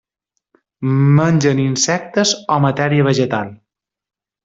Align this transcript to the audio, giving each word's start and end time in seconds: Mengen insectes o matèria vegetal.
Mengen 1.19 1.63
insectes 1.65 2.35
o 2.57 2.61
matèria 2.67 3.09
vegetal. 3.13 3.57